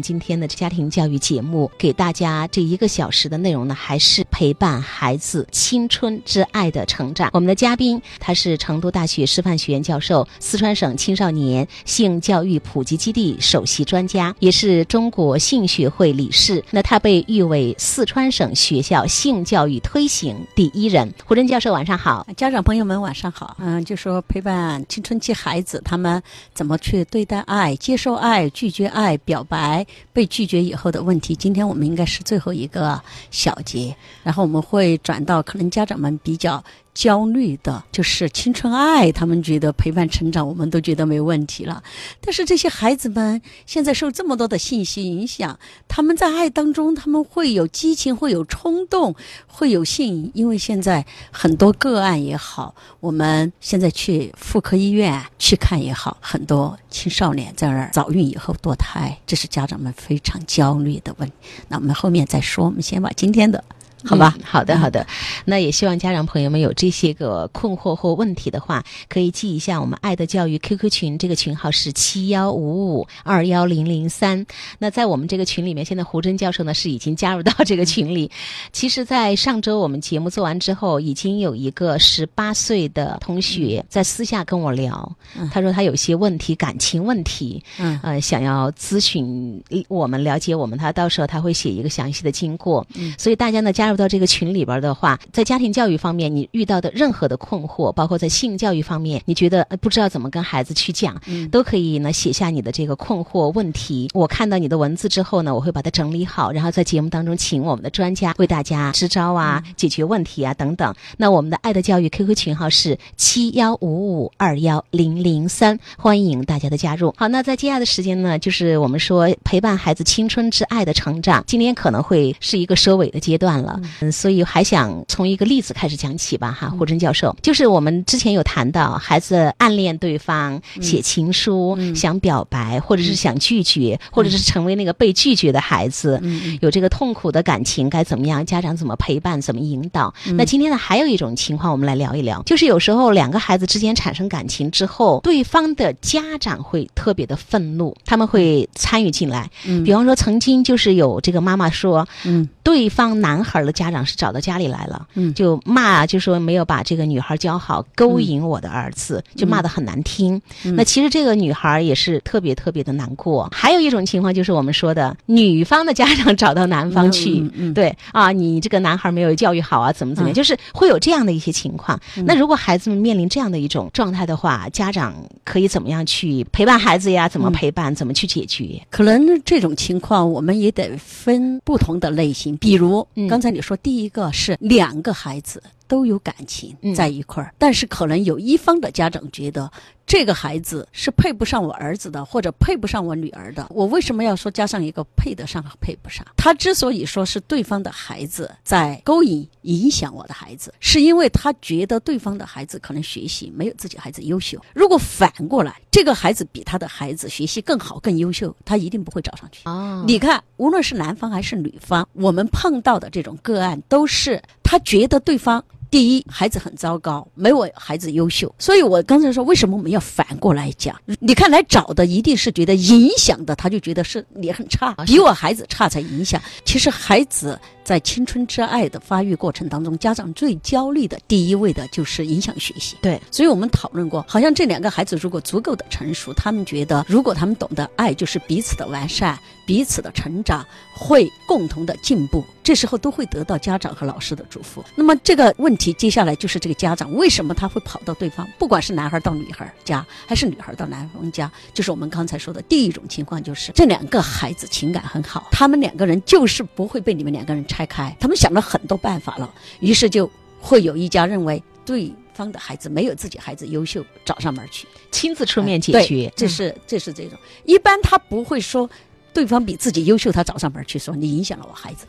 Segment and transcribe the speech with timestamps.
[0.00, 7.30] 今天的家庭教育节目给大家这一个小时的内容呢，还是陪伴孩子青春之爱的成长。
[7.32, 16.62] 我们的嘉宾他是成都大学师范学院教授，四川省青少年性教育普及基地首席专家，也是中国性学会理事。
[16.70, 21.12] 那他被誉为四川省学校性教育推行第一人。
[21.24, 22.26] 胡真教授，晚上好！
[22.36, 23.56] 家长朋友们，晚上好。
[23.60, 26.22] 嗯，就说陪伴青春期孩子，他们
[26.54, 29.86] 怎么去对待爱、接受爱、拒绝爱、表白。
[30.12, 33.00] 被拒绝以后的问题，今天我们应该是最后一个
[33.30, 36.62] 小节，然后我们会转到可能家长们比较。
[36.92, 41.82] 焦虑的就是青春爱，他们觉得陪伴成长，我们都觉得没问题了。
[42.20, 45.58] 但是这些孩子们现在受这么多的信息影响，
[45.88, 49.14] 他们在爱当中，他们会有激情，会有冲动，
[49.46, 50.30] 会有性。
[50.34, 61.34] 因为现在很多个案也好，我们现在去妇科医院去看也好，很多青少年在那儿早孕以后堕胎，这是家长们非常焦虑的问题。
[61.68, 63.62] 那我们后面再说，我们先把今天的。
[64.08, 65.06] 好吧，好的，好的。
[65.44, 74.44] 那也希望家长朋友们有这些个困惑或问题的话，可以记一下我们爱的教育 QQ 群，这个群号是七幺五五二幺零零三。
[74.78, 78.30] 那在我们这个群里面，现在胡真教授呢是已经加入到这个群里。
[78.72, 85.16] 其实，在上周我们节目做完之后，已经有一个十八岁的同学在私下跟我聊，
[85.52, 92.86] 他说他有些问题，感情问题，嗯，呃，想要咨询我们，了解我们，他到时候他会写一个详细的经过。
[92.94, 93.92] 嗯，所以大家呢加。
[93.92, 104.08] 入到这个群里边的话，在家庭教育方面，你遇到的任何的困惑，包括在性教育方面，你觉得不知道怎么跟孩子去讲，都可以呢写下你的这个困惑问题。
[104.14, 110.94] 我看到你的文字之后呢，我会把它整理好，然后在节目当中请我们的专家为大家支招啊，解决问题啊等等。
[111.16, 117.12] 那我们的爱的教育 QQ 群号是七幺五五二幺零零三，欢迎大家的加入。
[117.16, 123.79] 好，那在接下来的时间呢，就是我们说陪伴孩子青春之爱的成长，今天可能会是一个收尾的阶段了。
[124.00, 136.20] 嗯，所以还想从一个例子开始讲起吧，哈，胡真教授，就是我们之前有谈到，孩子暗恋对方，写情书，想表白，或者是想拒绝，或者是成为那个被拒绝的孩子，
[136.60, 138.44] 有这个痛苦的感情该怎么样？
[138.44, 139.40] 家长怎么陪伴？
[139.40, 140.12] 怎么引导？
[140.34, 149.50] 那今天呢，还有一种情况，我们来聊一聊，就是有时候两个孩子之间产生感情之后，对方的家长会特别的愤怒，他们会参与进来。
[149.64, 153.69] 嗯，比方说，曾经就是有这个妈妈说，嗯，对方男孩的。
[153.72, 160.40] 家长是找到家里来了，嗯，就骂，就说没有把这个女孩教好，勾引我的儿子，就骂的很难听。
[160.76, 163.48] 那其实这个女孩也是特别特别的难过。
[163.52, 171.98] 还有一种情况就是我们说的，女方的家长找到男方去，嗯对啊，你这个男孩没有教育好啊，怎么怎么样，就是会有这样的一些情况。
[172.24, 175.14] 那如果孩子们面临这样的一种状态的话，家长
[175.44, 177.28] 可以怎么样去陪伴孩子呀？
[177.28, 177.94] 怎么陪伴？
[177.94, 178.80] 怎么去解决？
[178.90, 183.76] 可能这种情况我们也得分不同的类型，比如刚才你说。
[183.82, 189.68] 第一个是两个孩子都有感情在一块儿，但是可能有一方的家长觉得。
[190.06, 193.64] 这个孩子是配不上我儿子的，或者配不上我女儿的。
[193.70, 196.26] 我为什么要说加上一个配得上和配不上？
[196.36, 204.60] 他之所以说是对方的孩子在勾引影响我的孩子，是因为他觉得对方的孩子可能学习没有自己孩子优秀。
[204.74, 209.60] 如果反过来，这个孩子比他的孩子学习更好、更优秀，他一定不会找上去。
[209.66, 215.64] 哦，你看，无论是男方还是女方，我们碰到的这种个案，都是他觉得对方。
[215.90, 220.94] 第一，孩子很糟糕，没我孩子优秀，所以我刚才说，为什么我们要反过来讲？
[221.18, 226.40] 你看来找的一定是觉得影响的，他就觉得是你很差，比我孩子差才影响。
[226.64, 227.58] 其实孩子。
[227.84, 232.96] 在青春之爱的发育过程当中，家长最焦虑的第一位的就是影响学习。
[233.02, 240.64] 对，所以我们讨论过，好像这两个孩子如果足够的成熟，他们觉得如果他们懂得爱，就是彼此的完善、彼此的成长，
[240.94, 244.84] 会共同的进步，这时候都会得到家长和老师的祝福。
[244.94, 257.86] 那么这个问题接下来就是这个家长为什么他会跑到对方，不管是男孩到女孩家，还是女孩到男方家，就是我们刚才说的第一种情况，就是这两个孩子情感很好，他们两个人就是不会被你们两个人拆。
[257.86, 260.30] 开，他们想了很多办法了，于是就
[260.60, 266.32] 会有一家认为对方的孩子没有自己孩子优秀，找上门去亲自出面解决。
[266.36, 268.88] 这是这是这种，一般他不会说
[269.32, 272.06] 对方比自己优秀，他找上门去说你影响了我孩子，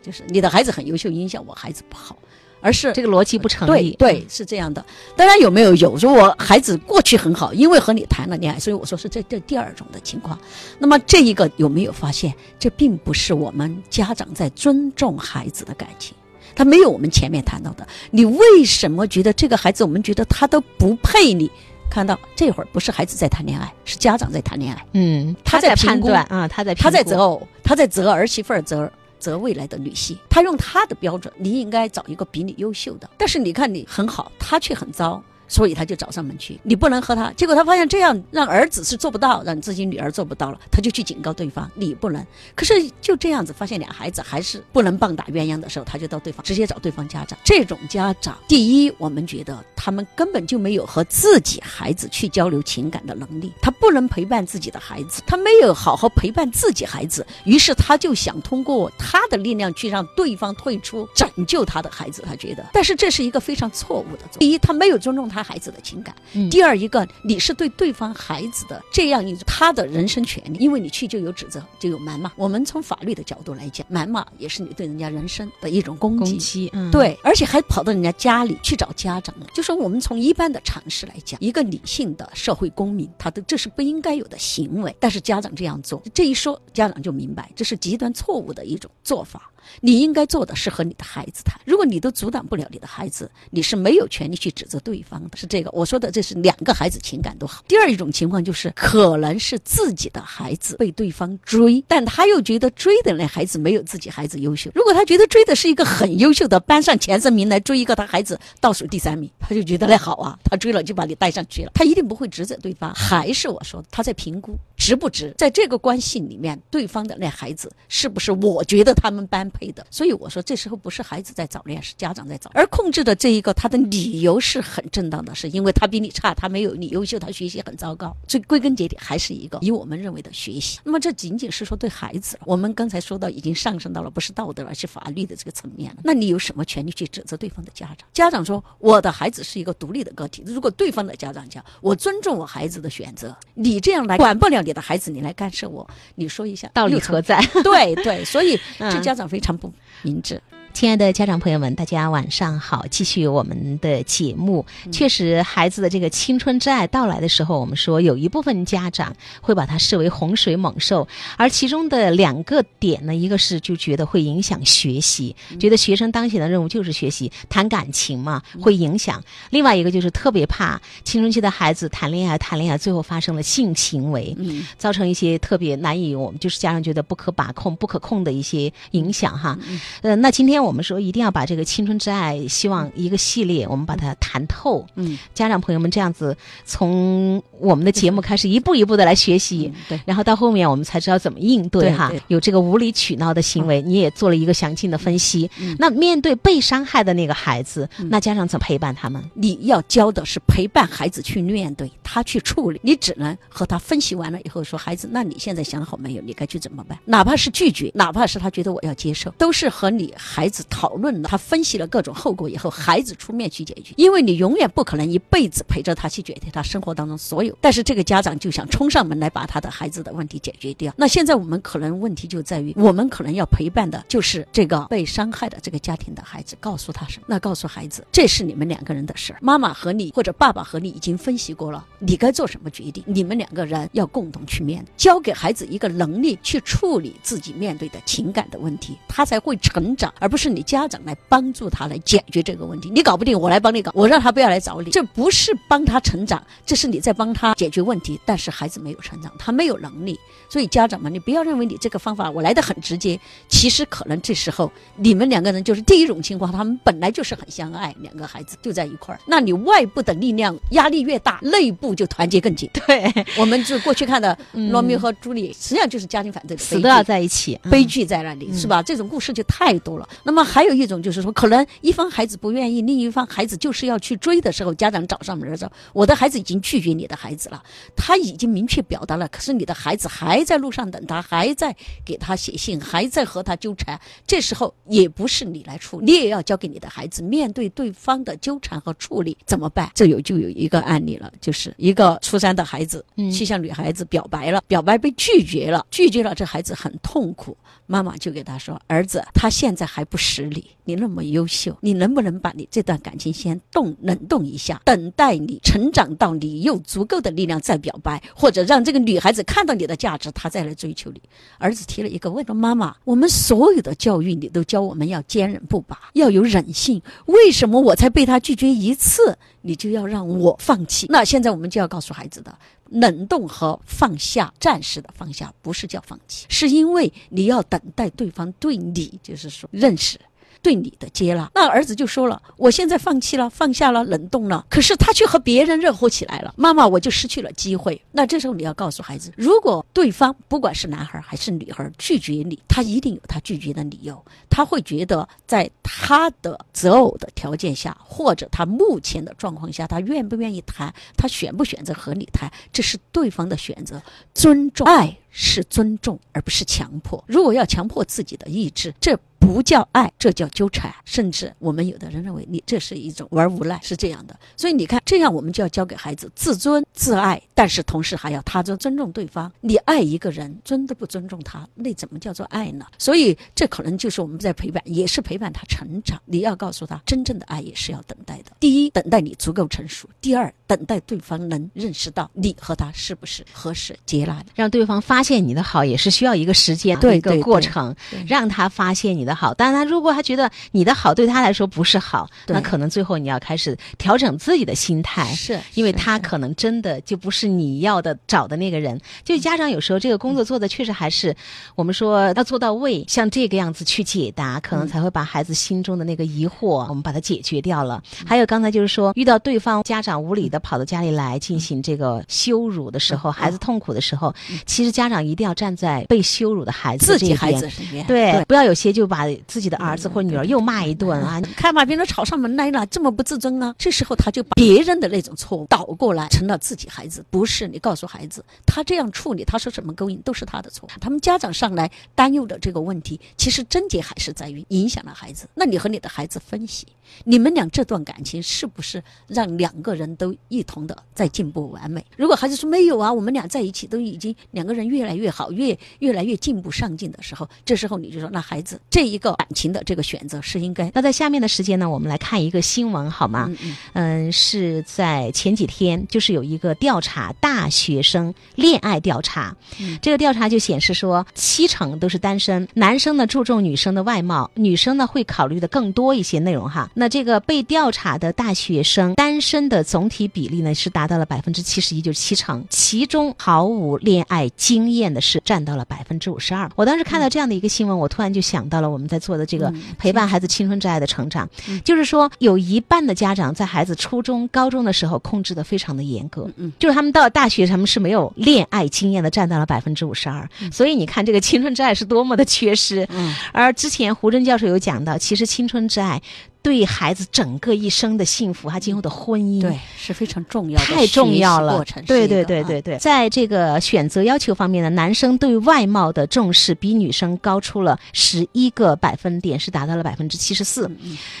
[0.00, 2.16] 就是你的孩子很优秀，影响我孩子不好。
[2.60, 4.84] 而是这个逻辑不成立，对对是这样的。
[5.16, 10.38] 当然有没有有说我孩子过去很好，因为和你谈了恋爱，所以我说是这这第二种的情况。
[10.78, 16.14] 那么这一个有没有发现，这并不是我们家长在尊重孩子的感情，
[16.54, 17.86] 他没有我们前面谈到的。
[18.10, 21.50] 你为什么觉得这个孩子，我们觉得他都不配你
[21.90, 24.86] 看到这会儿不是孩子在谈恋爱，是家长在谈恋爱。
[24.92, 28.90] 嗯，他在判断啊，他在他在择偶，他在择儿媳妇儿，择
[29.20, 30.16] 择未来的女婿。
[30.28, 33.08] 他用他的标准，你应该找一个比你优秀的。
[33.16, 35.22] 但是你看你很好，他却很糟。
[35.52, 37.32] 所以他就找上门去，你不能和他。
[37.32, 42.24] 结果他发现这样让儿子是做不到，让自己女儿做不到了，他就去警告对方，你不能。
[42.54, 47.36] 可是就这样子，发现俩孩子还是不能棒打鸳鸯的时候，他就到对方直接找对方家长。
[47.42, 62.22] 这种家长，第一，我们觉得他们根本就没有和自己孩子去交流情感的能力，他不能陪伴自己的孩子，他没有好好陪伴自己孩子，于是他就想通过他的力量去让对方退出，拯救他的孩子。
[62.26, 64.24] 他觉得，但是这是一个非常错误的。
[64.38, 65.40] 第一，他没有尊重他。
[65.42, 66.14] 孩子的情感。
[66.50, 72.30] 第二一个，你是对对方孩子的这样一种他的人生权利，因为你去就有指责，就有谩骂。
[72.36, 76.70] 我们从法律的角度来讲，谩骂也是你对人家人生的一种攻击。
[76.92, 79.34] 对，而且还跑到人家家里去找家长。
[79.54, 84.94] 就说我们从一般的常识来讲，一个理性的社会公民，他的这是不应该有的行为。
[84.98, 89.50] 但是家长这样做，这一说，家长就明白这是极端错误的一种做法。
[89.80, 91.58] 你应该做的是和你的孩子谈。
[91.64, 95.36] 如果你都阻挡不了你的孩子，你是没有权利去指责对方的。
[95.36, 97.64] 是这个，我说的这是两个孩子情感都好。
[97.66, 104.70] 第二一种情况就是，可能是自己的孩子被对方追，但他又觉得追的那孩子没有自己孩子优秀。
[104.74, 112.92] 如果他觉得追的是一个很优秀的班上前三名来追一个他孩子倒数第三名，他就觉得那好啊，他追了就把你带上去了，他一定不会指责对方。
[112.94, 119.50] 还是我说，他在评估值不值，在这个关系里面，对方的那孩子是不是我觉得他们般。
[119.52, 122.50] 配的，所以我说这时候不是孩子在早恋，是家长在早。
[122.54, 128.16] 而控制的这一个，他的理由是很正当的，是因为他比你差，他没有你优秀，他学习很糟糕。
[128.28, 130.78] 所以归根结底还是一个以我们认为的学习。
[130.84, 136.02] 那么这仅仅是说对孩子，我们刚才说到已经上升到了不是道德而是法律的这个层面了。
[136.04, 138.08] 那你有什么权利去指责对方的家长？
[138.12, 147.40] 家长说我的孩子是一个独立的个体，如果对方的家长讲我尊重我孩子的选择，你这样来管不了你的孩子，你来干涉我，你说一下道理何在？
[147.62, 149.72] 对对，所以 这家长非常不
[150.02, 150.40] 明智。
[150.72, 152.86] 亲爱的家长朋友们，大家晚上好！
[152.88, 154.64] 继续我们的节目。
[154.90, 161.06] 确实，孩子的这个青春之爱到来的时候，我们说有一部分家长会把它视为洪水猛兽，
[161.36, 169.20] 而其中的两个点呢，一个是就觉得会影响学习，觉得学生当前的任务就是学习，谈感情嘛会影响；
[169.50, 174.34] 另外一个就是特别怕青春期的孩子谈恋爱，谈恋爱最后发生了性行为，
[174.78, 179.58] 造成一些特别难以我们就是家长觉得不可把控、不可控的一些影响哈。
[180.00, 180.59] 呃，那今天。
[180.62, 184.86] 我们说一定要把这个青春之爱，希望一个系列，我们把它谈透。
[184.94, 192.12] 嗯，家长朋友们这样子，从我们的节目开始，一步一步的来学习，对，然后到后面我们才知道怎么应对哈。
[192.28, 195.50] 有这个无理取闹的行为，你也做了一个详尽的分析。
[195.78, 199.22] 那面对被伤害的那个孩子，那家长怎么陪伴他们？
[199.34, 202.78] 你要教的是陪伴孩子去面对，他去处理。
[202.82, 206.22] 你只能和他分析完了以后说，孩子，那你现在想好没有？
[206.22, 206.98] 你该去怎么办？
[207.06, 210.49] 哪怕是拒绝，哪怕是他觉得我要接受，都是和你孩。
[210.50, 217.56] 子讨论了，他分析了各种后果以后，孩子出面去解决，因为你永远不可能一辈子陪着他去解决他生活当中所有。
[217.60, 220.92] 但是这个家长就想冲上门来把他的孩子的问题解决掉。
[220.96, 227.26] 那现在我们可能问题就在于，我们可能要陪伴的就是这个被伤害的这个家庭的孩子，告诉他什么？
[227.28, 233.04] 那告诉孩子，这是你们两个人的事儿，妈妈和你或者爸爸和你已经分析过了，你该做什么决定？
[233.06, 240.39] 你们两个人要共同去面对，教给孩子一个能力去处理自己面对的情感的问题，他才会成长，而不是。
[240.40, 248.18] 是你家长来帮助他来解决这个问题，你搞不定，我来帮你搞，我让他不要来找你，这不是帮他成长，这是你在帮他解决问题。
[248.24, 250.18] 但是孩子没有成长，他没有能力，
[250.48, 262.70] 所以家长们，你不要认为你这个方法我来的很直接，其实可能这时候你们两个人就是第一种情况，他们本来就是很相爱，两个孩子就在一块儿，那你外部的力量压力越大，内部就团结更紧。
[262.86, 264.36] 对，我们就过去看的
[264.70, 268.82] 罗密欧和朱丽，实际上就是家庭反对，死都要在一起，悲剧在那里，是吧？
[268.82, 270.08] 这种故事就太多了。
[270.22, 277.62] 那么还有一种就是说，可能一方孩子不愿意，另一方孩子就是要去追的时候，家长找上门说：“我的孩子已经拒绝你的孩子了，
[277.96, 284.00] 他已经明确表达了，可是你的孩子还在路上等他，还在给他写信，还在和他纠缠。
[284.26, 289.90] 这时候也不是你来处理，你也要交给你的孩子面对对方的纠缠和处理怎么办？
[289.94, 297.56] 这有就有一个案例了，就是一个初三的孩子去向女孩子表白了，表白被拒绝了，拒绝了，这孩子很痛苦。
[297.86, 311.20] 妈妈就给他说：“儿子，他现在还不实力。”你那么优秀，你能不能把你这段感情先冻冷冻一下，等待你成长到你有足够的力量再表白，或者让这个女孩子看到你的价值，她再来追求你。
[311.58, 321.06] 儿子提了一个问说：“妈妈，我们所有的教育你都教我们要坚韧不拔，要有忍性，为什么我才被他拒绝一次，你就要让我放弃。
[321.08, 322.56] 那现在我们就要告诉孩子的，
[322.90, 330.18] 冷冻和放下，暂时的放下，不是叫放弃，是因为你要等待对方对你，就是说认识。
[330.62, 334.66] 对你的接纳，那儿子就说了：“我现在放弃了，放下了，冷冻了。
[334.68, 338.00] 可是他却和别人热乎起来了，妈妈，我就失去了机会。
[338.12, 344.22] 那这时候你要告诉孩子，如果对方不管是男孩还是女孩拒绝你，他一定有他拒绝的理由。
[344.50, 354.02] 他会觉得在他的择偶的条件下，或者他目前的状况下，他愿不愿意谈，他选不选择和你谈，这是对方的选择。
[354.34, 357.22] 尊重爱是尊重，而不是强迫。
[357.26, 360.94] 如果要强迫自己的意志，这。”不叫爱，这叫纠缠。
[361.04, 364.38] 甚至我们有的人认为你这是一种玩无赖，是这样的。
[364.56, 369.50] 所以你看，这样我们就要教给孩子自尊自爱，但是同时还要他尊尊重对方。
[369.60, 372.86] 你爱一个人，尊都不尊重他，那怎么叫做爱呢？
[372.98, 376.20] 所以这可能就是我们在陪伴，也是陪伴他成长。
[376.26, 378.52] 你要告诉他，真正的爱也是要等待的。
[378.60, 387.92] 第一，等待你足够成熟；第二，等待对方能认识到你和他是不是合适、接纳的，让对方发现你的好，也是需要一个时间、一个过程，
[388.24, 389.34] 让他发现你的。
[389.34, 398.96] 好，但是他如果他觉得你的好对他来说不是好，那可能最后你要开始调整自己的心态，是因为他可能真的就不是你要的找的那个人。
[399.24, 401.34] 就家长有时候这个工作做的确实还是
[401.74, 408.00] 我们说要做到位，像这个样子去解答，可能才会把孩子心中的那个疑惑我们把它解决掉了。
[408.24, 414.32] 还有刚才就是说，遇到对方家长无理的跑到家里来进行这个羞辱的时候，孩子痛苦的时候，
[414.66, 419.26] 其实家长一定要站在被羞辱的孩子自己孩子身边，对，不要有些就把。
[419.46, 421.40] 自己的儿子或女儿又骂一顿啊！
[421.56, 423.74] 看把别人吵上门来了，这么不自尊啊！
[423.78, 427.24] 这时候他就把别人的那种错误倒过来，成了自己孩子。
[427.30, 430.88] 不是你告诉孩子，他这样处理，他说什么勾引都是他的错。
[431.00, 435.48] 他们家长上来担忧的这个问题，其实症结还是在于影响了孩子。
[435.54, 436.86] 那你和你的孩子分析，
[437.24, 442.04] 你们俩这段感情是不是让两个人都一同的在进步完美？
[442.18, 449.30] 如果孩子说没有啊，我们俩在一起都已经两个人越来越好，越越来越进步上进的时候，这时候你就说，那孩子这一个。
[449.40, 450.90] 感情的这个选择是应该。
[450.92, 453.48] 那在下面的时间呢，我们来看一个新闻好吗？
[453.62, 459.56] 嗯嗯，是在前几天，就是有一个调查大学生恋爱调查。
[459.80, 466.90] 嗯，这个调查就显示说，七成都是单身，男生呢注重女生的外貌，女生呢会考虑的更多一些内容哈。
[466.94, 476.70] 那这个被调查的大学生单身的总体比例呢是达到了百分之七十一，就是七成，其中毫无恋爱经验的是占到了百分之五十二。
[476.76, 479.40] 我当时看到这样的一个新闻，我突然就想到了我们在做。
[479.40, 481.48] 的这个陪伴孩子青春之爱的成长，
[481.82, 490.46] 就是说有一半的家长在孩子初中、高中的时候控制的非常的严格，嗯，就是他们到了大学，他们是没有恋爱经验的，占到了百分之五十二。
[490.70, 493.06] 所以你看这个青春之爱是多么的缺失。
[493.08, 496.20] 嗯，而之前胡真教授有讲到，其实青春之爱。
[496.62, 501.82] 对孩子整个一生的幸福，他今后的婚姻，对是非常重要的，太重要了。
[502.06, 510.90] 对对对对对，在这个选择要求方面呢，男生对外貌的重视比女生高出了十一个百分点，是达到了百分之七十四。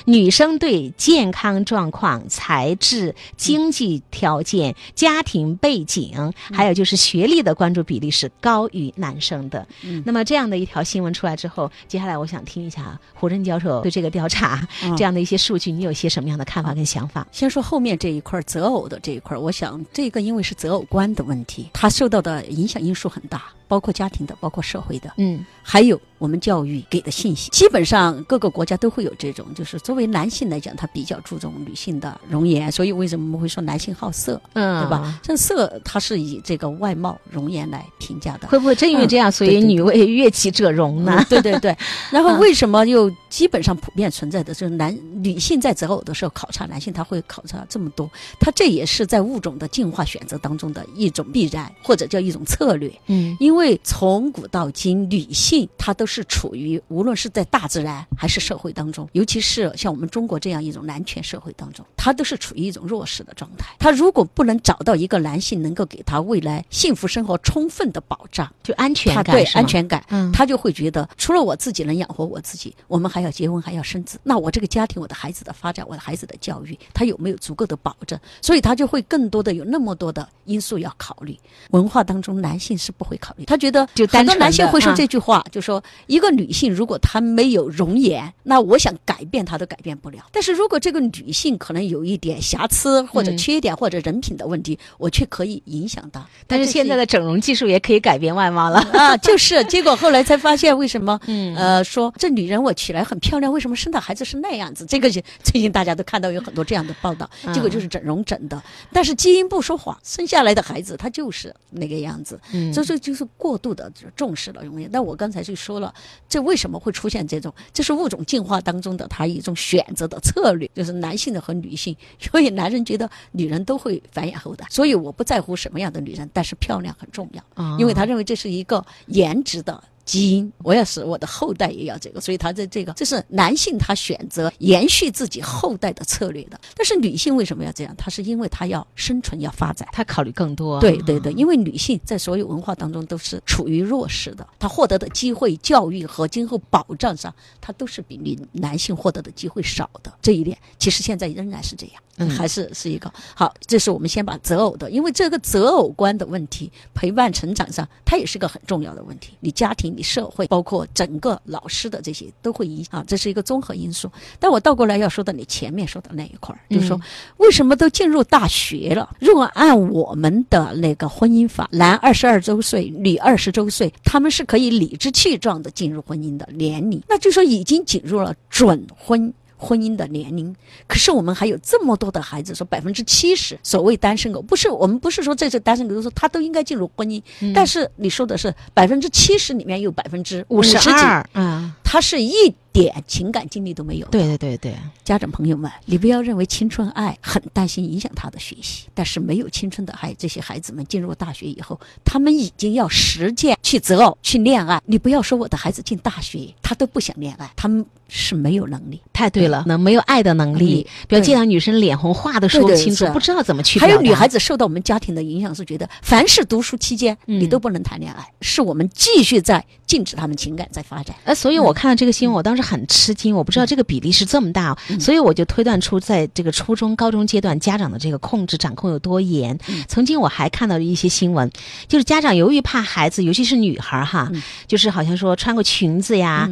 [0.06, 9.66] 女生对健康状况、才智、经济条件、家庭背景，还有就是学历的关注比例是高于男生的。
[10.06, 15.09] 那么这样的一条新闻出来之后，接下来我想听一下胡真教授对这个调查这样。
[15.12, 17.26] 的一些数据，你有些什么样的看法跟想法？
[17.32, 23.44] 先说后面这一块择偶的这一块，我想这个因为是择偶观的问题，它受到的影响因素很大。
[23.70, 35.20] 包括家庭的，包括社会的，嗯，还有我们教育给的信息，基本上各个国家都会有这种，就是作为男性来讲，他比较注重女性的容颜，所以为什么我们会说男性好色，嗯，对吧？
[35.22, 41.24] 这色它是以这个外貌容颜来评价的，会不会正因为这样，所以女为悦己者容呢？
[41.28, 41.76] 对对对。
[42.10, 48.10] 然后为什么又基本上普遍存在的就是男女性在择偶的时候考察男性，他会考察这么多？
[48.40, 53.59] 他这也是在物种的进化选择当中的一种必然，或者叫一种策略，嗯，因为。
[53.60, 63.76] 因为从古到今，女性她都是处于无论是在大自然还是社会当中，尤其是像我们中国这样一种男权社会当中，她都是处于一种弱势的状态。
[63.78, 74.18] 她如果不能找到一个男性能够给她未来幸福生活充分的保障，就安全感，对安全感，嗯，她就会觉得除了我自己能养活我自己，我们还要结婚，还要生子。
[74.22, 78.18] 那我这个家庭，我的孩子的发展，我的孩子的教育，他有没有足够的保证？
[78.40, 81.38] 所以他就会更多的有那么多的因素要考虑。
[81.72, 83.44] 文化当中，男性是不会考虑。
[83.50, 90.20] 他觉得就很多男性会说这句话，就说一个女性如果她没有容颜，那我想改变她都改变不了。
[90.30, 96.24] 但是如果这个女性可能有一点瑕疵或者缺点或者人品的问题，我却可以影响她。
[96.46, 99.16] 但是现在的整容技术也可以改变外貌了啊！
[99.16, 101.18] 就是结果后来才发现，为什么？
[101.26, 104.86] 嗯呃，说这女人我起来很漂亮，为什么生的孩子是那样子？
[104.86, 108.62] 这个最近大家都看到有很多这样的报道，结果就是整容整的。
[108.92, 112.38] 但是基因不说谎，生下来的孩子他就是那个样子。
[112.52, 114.86] 嗯，所以说就是过度的重视了容易。
[114.92, 115.92] 那我刚才就说了，
[116.28, 117.52] 这为什么会出现这种？
[117.72, 121.96] 这是物种进化当中的它一种选择的策略，就是男性的和女性。
[122.20, 127.42] 所以男人觉得女人都会繁衍后代， 所以我不在乎什么样的女人，但是漂亮很重要，
[127.78, 129.82] 因为他认为这是一个颜值的。
[130.10, 136.60] 基因，我要使我的后代也要这个，所以他在这个，这是男性他选择延续自己后代的策略的。
[136.74, 137.94] 但是女性为什么要这样？
[137.96, 140.80] 她是因为她要生存要发展，她考虑更多。
[140.80, 150.12] 对对对，因为女性在所有文化当中都是处于弱势的，她获得的机会、教育和今后保障上，她都是比女男性获得的机会少的。
[150.20, 153.52] 这一点其实现在仍然是这样，还是是一个好。
[153.66, 159.34] 这是我们先把择偶的，因为这个择偶观的问题，陪伴成长上，它也是个很重要的问题。
[159.40, 159.90] 你家庭。
[159.90, 164.08] 你社会包括整个老师的这些都会影响，这是一个综合因素。
[164.38, 167.00] 但我倒过来要说到你前面说的那一块儿，就是说
[167.38, 169.16] 为什么都进入大学了？
[169.18, 179.34] 如果按我们的那个婚姻法，男二十二周岁，女二十周岁，他们是可以理直气壮的进入婚姻的年龄，那就说已经进入了准婚。
[179.60, 180.54] 婚姻的年龄，
[180.86, 187.22] 可是我们还有这么多的孩子，说百分之七十所谓单身狗，不是我们不是说这是单身狗都说他都应该进入婚姻，
[187.54, 194.06] 但是你说的是百分之七十里面有百分之五十二，嗯，他是一点情感经历都没有。
[194.08, 194.74] 对对对对，
[195.04, 204.80] 家长朋友们，你不要认为青春爱很担心影响他的学习，但是没有青春的爱，这些孩子们进入大学以后，他们已经要实践去择偶、去恋爱。
[204.86, 207.84] 你不要说我的孩子进大学，他都不想恋爱，他们。
[208.12, 213.78] 是没有能力，太对了，能没有爱的能力，比如见到女生脸红，话都说不清楚，不知道怎么去。
[213.78, 221.14] 还有女孩子受到我们家庭的影响，是觉得凡是读书期间你都不能谈恋爱，是我们继续在禁止他们情感在发展。
[221.22, 229.58] 呃，所以我看到这个新闻，我当时很吃惊，我不知道这个比例是这么大，所以我就推断出，在这个初中、高中阶段，家长的这个控制掌控有多严。
[229.88, 231.50] 曾经我还看到一些新闻，
[231.88, 234.30] 就是家长由于怕孩子，尤其是女孩哈，
[234.66, 236.48] 就是好像说穿个裙子呀。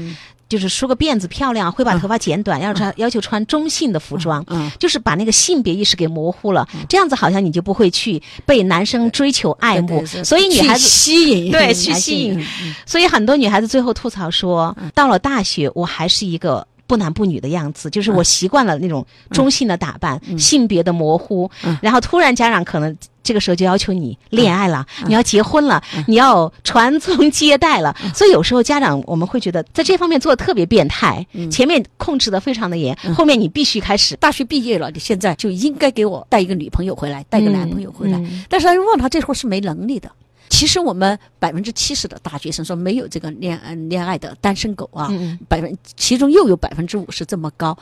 [0.48, 4.44] 就是梳个辫子漂亮，会把头发剪短，要穿要求穿中性的服装，
[4.78, 6.66] 就是把那个性别意识给模糊了。
[6.88, 12.46] 这样子好像你就不会去被男生追求爱慕，所以女孩子吸引对去吸引。
[12.86, 21.50] 所以很多女孩子最后吐槽说，到了大学我还是一个不男不女的样子，就是我习惯了那种中性的打扮，性别的模糊。
[21.82, 22.96] 然后突然家长可能。
[23.28, 27.94] 这个时候就要求你恋爱了，你要结婚了，你要传宗接代了。
[28.14, 38.18] 所以有时候家长我们会觉得在这方面做的特别变态，前面控制的非常的严，后面你必须开始大学毕业了，你现在就应该给我带一个女朋友回来，带个男朋友回来。
[38.48, 40.10] 但是他问他这会儿是没能力的。
[40.48, 43.60] 其实我们百分之七十的大学生说没有这个恋
[43.90, 45.12] 恋爱的单身狗啊，
[45.46, 47.76] 百分其中又有百分之五十这么高，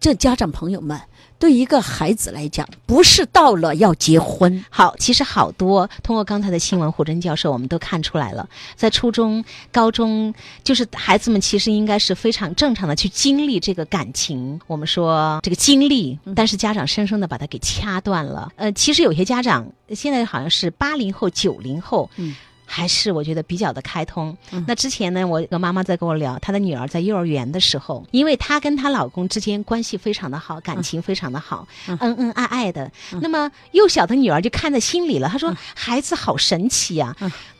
[0.00, 1.00] 这家长朋友们。
[1.38, 4.64] 对一个孩子来讲，不是到了要结婚。
[4.70, 10.32] 好，其实好多通过刚才的新闻，胡真教授我们都看出来了，在初中、高中，
[10.64, 14.58] 就是孩子们其实应该是非常正常的去经历这个感情。
[14.66, 18.50] 我们说这个经历，但是家长生生的把它给掐断了。
[18.56, 22.08] 呃，其实有些家长现在好像是八零后、九零后。
[22.66, 24.36] 还是我觉得比较的开通。
[24.66, 32.90] 那之前呢，我和妈妈在跟我聊，她的女儿在幼儿园的时候，因为她跟她老公之间关系非常的好，感情非常的好，恩恩爱爱的。
[33.22, 37.16] 那么幼小的女儿就看在心里了，她说：“孩子好神奇呀。”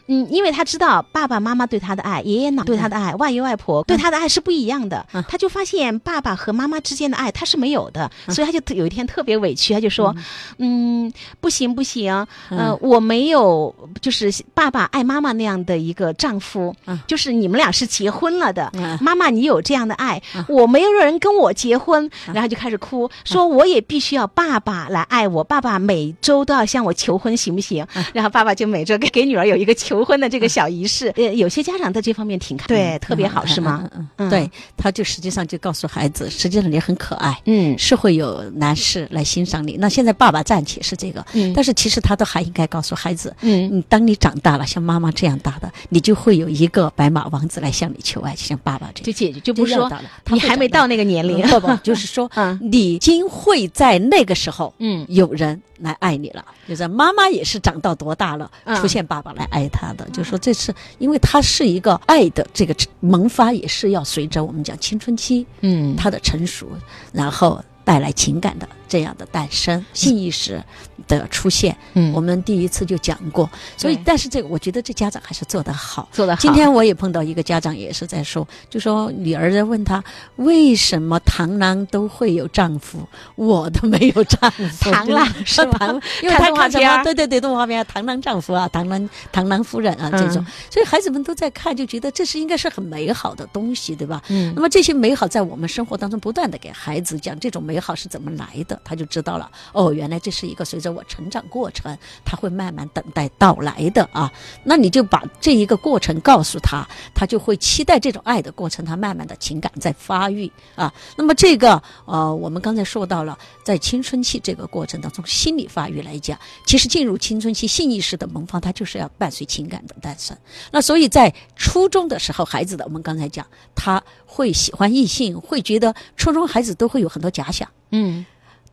[0.08, 5.04] 嗯，因为他知道爸爸妈妈对他的爱，爷爷奶奶对他的爱，外爷外婆对他的爱是不一样的。
[5.28, 10.14] 他就发现爸爸和妈妈之间的爱他是没有的，所以他就有一天特别委屈，他就说
[10.58, 16.74] ：“嗯，不行不行，呃，我没有就是爸爸爱妈妈那样的一个丈夫，
[17.06, 27.84] 就是你们俩是结婚了的，妈妈你有这样的爱，我没有人跟我结婚，然后就开始哭，说我也必须要爸爸来爱我，爸爸每周都要向我求婚，行不行？
[28.12, 29.95] 然后爸爸就每周给给女儿有一个求。
[29.96, 33.88] 求婚的这个小仪式，呃，有些家长在这方面挺看，对，特别好，是吗？
[34.16, 39.78] 嗯，对，他就实际上就告诉孩子，实际上你很可爱，嗯，是会有男士来欣赏你。
[39.78, 49.04] 那现在爸爸暂且是这个，嗯，但是其实他都还应该告诉孩子，嗯，当你长大了，像妈妈这样大的，你就会有一个白马王子来向你求爱，就像爸爸这样。
[49.06, 49.90] 就姐姐就不说，
[50.26, 52.30] 你还没到那个年龄，不不，就是说，
[52.60, 55.58] 你今会在那个时候，嗯，有人。
[55.78, 58.76] 来爱你了，就是妈妈也是长到多大了，嗯。
[58.76, 66.68] 出现爸爸来爱她的，就说这次因为他是一个爱的这个萌发，也是要随着我们讲青春期嗯，他的成熟，
[67.12, 70.62] 然后带来情感的这样的诞生，性意识
[71.06, 71.76] 的出现。
[71.94, 76.08] 嗯我们第一次就讲过，所以但是这个我觉得这家长还是做得好。
[76.12, 76.40] 做得好。
[76.40, 80.02] 今天我也碰到一个家长，也是在说，就说女儿在问他
[80.36, 84.90] 为什么螳螂都会有丈夫，我都没有丈夫。
[84.90, 87.02] 螳螂 是吗螳，因为看他看什么？
[87.04, 94.22] 对对对，动画片螳螂丈夫啊，螳螂螳螂夫人啊这种嗯，所以孩子们都在看，就觉得这是应该是很美好的东西，对吧？
[94.28, 99.50] 嗯那么这些美好在我们生活当中不断的给孩子讲这种美好是怎么来的，他就知道了。
[99.72, 104.32] 哦，原来这是一个随着我成长过程，他会慢慢等待到来的啊。
[104.64, 110.92] 那你就把这一个过程告诉他，他就会期待这种爱的过程，他慢慢的情感在发育啊。
[111.16, 120.36] 那么这个呃，我们刚才说到了，在青春期这个过程当中，心理发育来讲，其实进入青春期性意识的萌发，它就是要伴随情感的诞生。
[120.70, 128.24] 那所以在初中的时候，孩子的我们刚才讲，他会喜欢异性，会觉得初中孩子都会有很多假想，嗯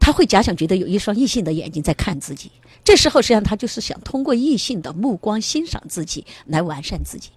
[0.03, 2.51] 他会假想觉得有一双异性的眼睛在看自己。
[2.83, 7.29] 这时候实际上他就是想通过异性的目光欣赏自己，来完善自己。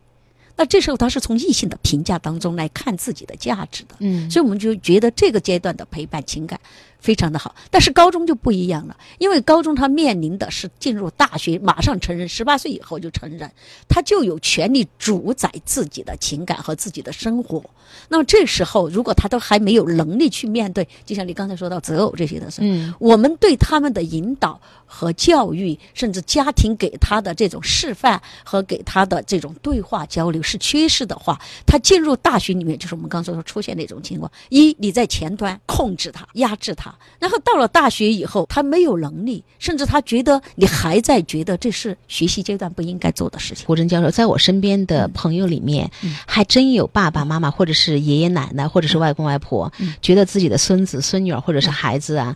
[0.56, 3.94] 那这时候他是从异性的评价当中来看自己的价值的。
[4.00, 6.58] 嗯所以我们就觉得这个阶段的陪伴情感
[7.00, 7.54] 非常的好。
[7.70, 13.50] 但是高中就不一样了，因为高中他面临的是进入大学，马上成人，十八岁以后就成人，
[13.88, 17.64] 他就有权利主宰自己的情感和自己的生活。
[18.08, 43.66] 那么这时候，如果他都还没有能力去面对，就像你刚才说到择偶这些的时候，嗯我们对他们的引导和教育，甚至家庭给他的这种示范和给他的这种对话交流是缺失的话，他进入大学里面，就是我们刚才说出现那种情况：一，你在前端控制他、压制他；然后到了大学以后，他没有能力，甚至他觉得你还在觉得这是学习阶段不应该做的事情。
[43.66, 45.90] 胡真教授，在我身边的朋友里面，
[46.26, 52.34] 还真有爸爸妈妈或者是爷爷奶奶或者是外公外婆，觉得自己的孙子孙女儿或者是孩子啊。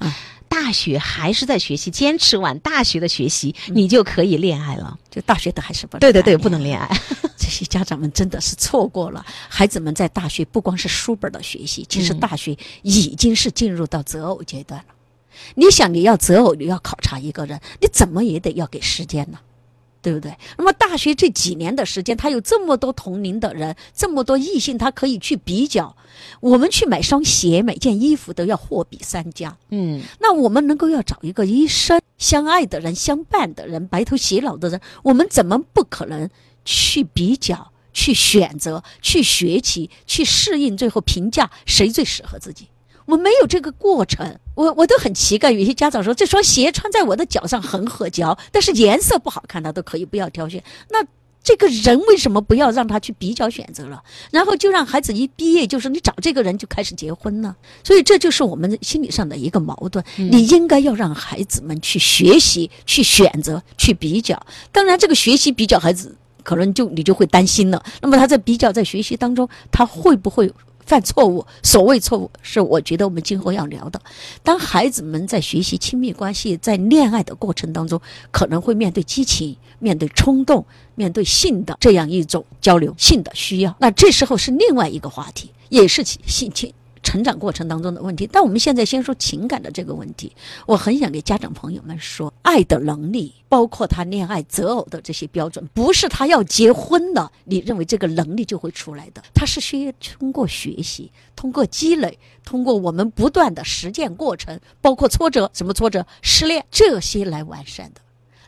[0.62, 4.98] 大学还是在学习，坚持完大学的学习，你就可以恋爱了。
[5.10, 6.86] 就大学的还是不能对对对，不能恋爱。
[7.38, 14.94] 这些家长们真的是错过了，孩子们在大学不光是书本的学习，其实嗯大学已经是进入到择偶阶段了。
[15.54, 19.38] 你想，你要择偶，你要考察一个人，你怎么也得要给时间呢？
[20.02, 20.34] 对不对？
[20.56, 25.96] 那么大学这几年的时间，他有这么多同龄的人，这么多异性，他可以去比较。
[26.40, 29.56] 我们去买双鞋、买件衣服都要货比三家。
[29.70, 36.28] 嗯那我们能够要找一个一生相爱的人、相伴的人、白头偕老的人，我们怎么不可能
[36.64, 42.68] 去比较、去选择、去学习、去适应，最后评价谁最适合自己？
[43.10, 45.50] 我没有这个过程，我我都很奇怪。
[45.50, 50.62] 有些家长说这双鞋穿在我的脚上很合脚，但是颜色不好看，他都可以不要挑选。
[50.90, 51.04] 那
[51.42, 54.02] 这个人为什么不要让他去比较选择了？
[54.30, 57.56] 然后就让孩子一毕业，就是你找这个人就开始结婚呢？
[57.82, 60.04] 所以这就是我们心理上的一个矛盾。
[60.16, 64.40] 你应该要让孩子们去学习、去选择、去比较。
[64.70, 67.82] 当然，这个学习比较，孩子可能就你就会担心了。
[68.02, 70.52] 那么他在比较在学习当中，他会不会？
[70.90, 74.02] 犯错误，所谓错误是我觉得我们今后要聊的。
[74.42, 78.00] 当孩子们在学习亲密关系、在恋爱的过程当中，
[78.32, 83.76] 可能会面对激情、面对冲动、面对性的这样一种交流、性的需要。
[83.78, 86.74] 那这时候是另外一个话题，也是性性情
[87.10, 88.28] 成长过程当中的问题。
[88.30, 90.32] 但我们现在先说情感的这个问题，
[90.64, 108.00] 我很想给家长朋友们说，爱的能力，包括他恋爱择偶的这些标准，不是他要结婚了，你认为这个能力就会出来的，他是需要通过学习、通过积累、通过我们不断的实践过程，包括挫折，什么挫折、失恋这些来完善的。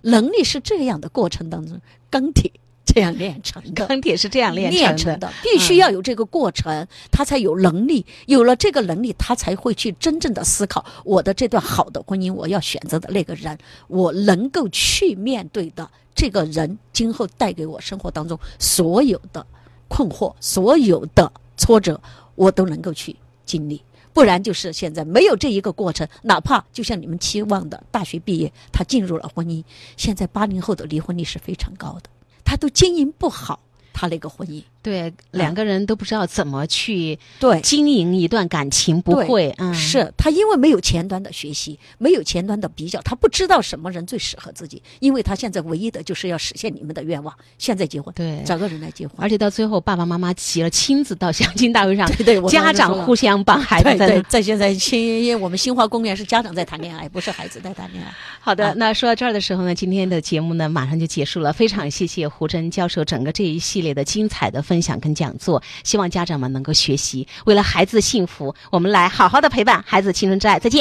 [0.02, 2.52] 能力是这样的过程当中，钢铁
[2.92, 3.86] 这样练成的。
[3.86, 4.98] 钢铁是这样练成的。
[4.98, 8.04] 成的，必须要有这个过程，他才有能力。
[8.26, 13.56] 有了这个能力，他才会去真正的思考我的这段好的婚姻，我要选择的那个人，
[13.88, 19.46] 我能够去面对的这个人，今后带给我生活当中所有的
[19.88, 22.00] 困惑、所有的挫折，
[22.34, 23.82] 我都能够去经历。
[24.14, 29.64] 不然就是现在没有这一个过程，哪怕就像你们期望的大学毕业，他进入了婚姻，
[29.96, 32.10] 现在八零后的离婚率是非常高的，
[32.44, 33.60] 他都经营不好
[33.92, 34.62] 他那个婚姻。
[34.82, 37.60] 对，两个人都不知道怎么去对。
[37.60, 58.12] 经营一段感情，不会，嗯，是他因为没有前端的学习，没有前端的比较，他不知道什么人最适合自己，因为他现在唯一的就是要实现你们的愿望，现在结婚，对，找个人来结婚，而且到最后爸爸妈妈急了，亲自到相亲大会上，对对，家长互相帮孩子，对，在现在新我们新华公园是家长在谈恋爱，不是孩子在谈恋爱。
[58.40, 65.62] 好的，那说到这儿的时候呢，今天的节目呢马上就结束了，非常谢谢胡真教授整个这一系列的精彩的分享跟讲座。
[65.84, 70.58] 希望家长们能够学习，为了孩子的幸福，我们来好好的陪伴孩子青春之爱。
[70.58, 70.80] 再见。